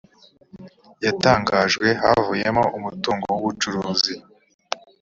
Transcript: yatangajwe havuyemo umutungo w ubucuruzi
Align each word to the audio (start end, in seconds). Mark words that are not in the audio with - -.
yatangajwe 1.05 1.87
havuyemo 2.01 2.63
umutungo 2.77 3.25
w 3.33 3.37
ubucuruzi 3.39 4.13